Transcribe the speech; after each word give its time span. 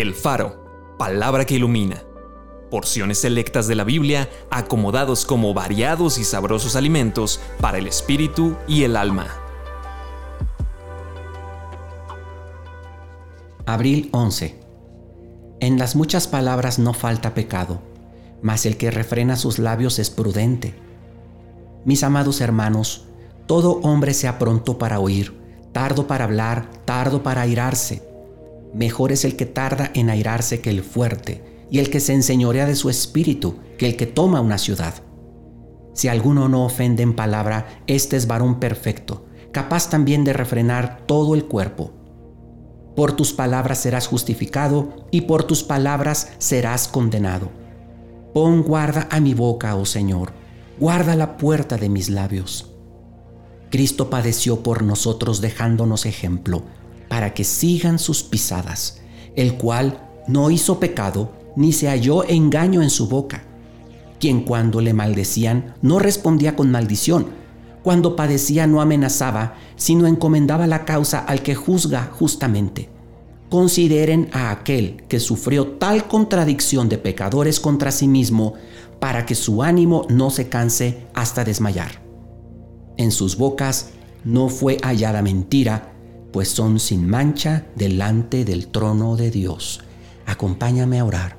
El 0.00 0.14
Faro, 0.14 0.94
palabra 0.96 1.44
que 1.44 1.56
ilumina. 1.56 2.04
Porciones 2.70 3.18
selectas 3.18 3.66
de 3.66 3.74
la 3.74 3.82
Biblia 3.82 4.30
acomodados 4.48 5.26
como 5.26 5.52
variados 5.54 6.18
y 6.18 6.24
sabrosos 6.24 6.76
alimentos 6.76 7.40
para 7.60 7.78
el 7.78 7.88
espíritu 7.88 8.54
y 8.68 8.84
el 8.84 8.96
alma. 8.96 9.26
Abril 13.66 14.08
11. 14.12 14.60
En 15.58 15.80
las 15.80 15.96
muchas 15.96 16.28
palabras 16.28 16.78
no 16.78 16.94
falta 16.94 17.34
pecado, 17.34 17.82
mas 18.40 18.66
el 18.66 18.76
que 18.76 18.92
refrena 18.92 19.34
sus 19.34 19.58
labios 19.58 19.98
es 19.98 20.10
prudente. 20.10 20.76
Mis 21.84 22.04
amados 22.04 22.40
hermanos, 22.40 23.06
todo 23.46 23.80
hombre 23.82 24.14
sea 24.14 24.38
pronto 24.38 24.78
para 24.78 25.00
oír, 25.00 25.36
tardo 25.72 26.06
para 26.06 26.22
hablar, 26.22 26.70
tardo 26.84 27.24
para 27.24 27.40
airarse 27.42 28.07
Mejor 28.74 29.12
es 29.12 29.24
el 29.24 29.36
que 29.36 29.46
tarda 29.46 29.90
en 29.94 30.10
airarse 30.10 30.60
que 30.60 30.70
el 30.70 30.82
fuerte, 30.82 31.66
y 31.70 31.78
el 31.78 31.90
que 31.90 32.00
se 32.00 32.14
enseñorea 32.14 32.66
de 32.66 32.76
su 32.76 32.90
espíritu 32.90 33.56
que 33.76 33.86
el 33.86 33.96
que 33.96 34.06
toma 34.06 34.40
una 34.40 34.58
ciudad. 34.58 34.94
Si 35.94 36.08
alguno 36.08 36.48
no 36.48 36.64
ofende 36.64 37.02
en 37.02 37.14
palabra, 37.14 37.82
este 37.86 38.16
es 38.16 38.26
varón 38.26 38.60
perfecto, 38.60 39.26
capaz 39.52 39.90
también 39.90 40.24
de 40.24 40.32
refrenar 40.32 41.02
todo 41.06 41.34
el 41.34 41.44
cuerpo. 41.46 41.92
Por 42.94 43.12
tus 43.12 43.32
palabras 43.32 43.78
serás 43.78 44.06
justificado 44.06 45.06
y 45.10 45.22
por 45.22 45.44
tus 45.44 45.62
palabras 45.62 46.32
serás 46.38 46.88
condenado. 46.88 47.50
Pon 48.34 48.62
guarda 48.62 49.08
a 49.10 49.20
mi 49.20 49.34
boca, 49.34 49.74
oh 49.76 49.86
Señor, 49.86 50.32
guarda 50.78 51.16
la 51.16 51.36
puerta 51.36 51.76
de 51.76 51.88
mis 51.88 52.10
labios. 52.10 52.74
Cristo 53.70 54.08
padeció 54.10 54.62
por 54.62 54.82
nosotros 54.82 55.40
dejándonos 55.40 56.06
ejemplo 56.06 56.64
para 57.08 57.34
que 57.34 57.44
sigan 57.44 57.98
sus 57.98 58.22
pisadas, 58.22 59.00
el 59.34 59.54
cual 59.54 60.08
no 60.26 60.50
hizo 60.50 60.78
pecado 60.78 61.32
ni 61.56 61.72
se 61.72 61.88
halló 61.88 62.24
engaño 62.28 62.82
en 62.82 62.90
su 62.90 63.08
boca, 63.08 63.42
quien 64.20 64.42
cuando 64.42 64.80
le 64.80 64.92
maldecían 64.92 65.74
no 65.82 65.98
respondía 65.98 66.54
con 66.54 66.70
maldición, 66.70 67.26
cuando 67.82 68.16
padecía 68.16 68.66
no 68.66 68.80
amenazaba, 68.80 69.54
sino 69.76 70.06
encomendaba 70.06 70.66
la 70.66 70.84
causa 70.84 71.20
al 71.20 71.42
que 71.42 71.54
juzga 71.54 72.10
justamente. 72.12 72.90
Consideren 73.48 74.28
a 74.32 74.50
aquel 74.50 75.04
que 75.08 75.20
sufrió 75.20 75.68
tal 75.78 76.06
contradicción 76.06 76.88
de 76.88 76.98
pecadores 76.98 77.60
contra 77.60 77.90
sí 77.90 78.06
mismo, 78.06 78.54
para 79.00 79.24
que 79.24 79.34
su 79.34 79.62
ánimo 79.62 80.06
no 80.10 80.30
se 80.30 80.48
canse 80.48 81.06
hasta 81.14 81.44
desmayar. 81.44 82.02
En 82.96 83.12
sus 83.12 83.38
bocas 83.38 83.90
no 84.24 84.48
fue 84.48 84.76
hallada 84.82 85.22
mentira, 85.22 85.94
pues 86.38 86.50
son 86.50 86.78
sin 86.78 87.04
mancha 87.04 87.66
delante 87.74 88.44
del 88.44 88.68
trono 88.68 89.16
de 89.16 89.32
Dios. 89.32 89.80
Acompáñame 90.24 91.00
a 91.00 91.04
orar. 91.04 91.36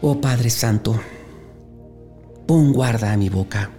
Oh 0.00 0.20
Padre 0.20 0.50
Santo, 0.50 0.94
pon 2.46 2.72
guarda 2.72 3.12
a 3.12 3.16
mi 3.16 3.28
boca. 3.28 3.72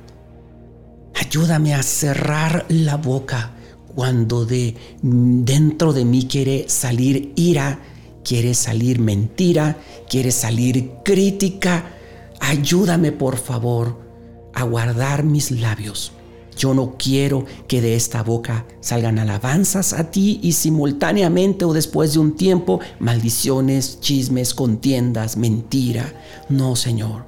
Ayúdame 1.13 1.73
a 1.73 1.83
cerrar 1.83 2.65
la 2.67 2.97
boca 2.97 3.51
cuando 3.95 4.45
de 4.45 4.75
dentro 5.01 5.93
de 5.93 6.03
mí 6.03 6.27
quiere 6.27 6.65
salir 6.67 7.31
ira, 7.37 7.79
quiere 8.25 8.53
salir 8.53 8.99
mentira, 8.99 9.77
quiere 10.09 10.31
salir 10.31 10.95
crítica. 11.05 11.93
Ayúdame 12.41 13.13
por 13.13 13.37
favor 13.37 14.01
a 14.53 14.63
guardar 14.63 15.23
mis 15.23 15.51
labios 15.51 16.11
yo 16.55 16.73
no 16.73 16.95
quiero 16.97 17.45
que 17.67 17.81
de 17.81 17.95
esta 17.95 18.23
boca 18.23 18.65
salgan 18.79 19.19
alabanzas 19.19 19.93
a 19.93 20.11
ti 20.11 20.39
y 20.41 20.53
simultáneamente 20.53 21.65
o 21.65 21.73
después 21.73 22.13
de 22.13 22.19
un 22.19 22.35
tiempo 22.35 22.79
maldiciones, 22.99 23.99
chismes, 23.99 24.53
contiendas, 24.53 25.37
mentira. 25.37 26.13
No, 26.49 26.75
Señor. 26.75 27.25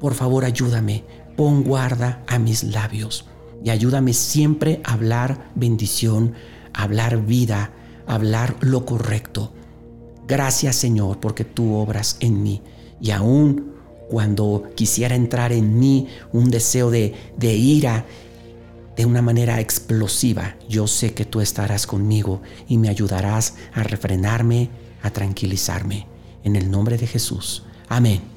Por 0.00 0.14
favor, 0.14 0.44
ayúdame. 0.44 1.04
Pon 1.36 1.62
guarda 1.62 2.22
a 2.26 2.38
mis 2.38 2.64
labios 2.64 3.26
y 3.62 3.70
ayúdame 3.70 4.12
siempre 4.12 4.80
a 4.84 4.94
hablar 4.94 5.50
bendición, 5.54 6.34
a 6.72 6.84
hablar 6.84 7.26
vida, 7.26 7.72
a 8.06 8.14
hablar 8.14 8.56
lo 8.60 8.86
correcto. 8.86 9.52
Gracias, 10.26 10.76
Señor, 10.76 11.20
porque 11.20 11.44
tú 11.44 11.74
obras 11.74 12.16
en 12.20 12.42
mí 12.42 12.62
y 13.00 13.10
aún 13.10 13.72
cuando 14.08 14.70
quisiera 14.74 15.14
entrar 15.14 15.52
en 15.52 15.78
mí 15.78 16.08
un 16.32 16.50
deseo 16.50 16.90
de, 16.90 17.14
de 17.36 17.54
ira 17.54 18.06
de 18.96 19.04
una 19.04 19.22
manera 19.22 19.60
explosiva, 19.60 20.56
yo 20.68 20.86
sé 20.86 21.12
que 21.12 21.24
tú 21.24 21.40
estarás 21.40 21.86
conmigo 21.86 22.40
y 22.66 22.78
me 22.78 22.88
ayudarás 22.88 23.54
a 23.74 23.82
refrenarme, 23.82 24.70
a 25.02 25.10
tranquilizarme. 25.10 26.06
En 26.44 26.56
el 26.56 26.70
nombre 26.70 26.96
de 26.96 27.06
Jesús. 27.06 27.64
Amén. 27.88 28.35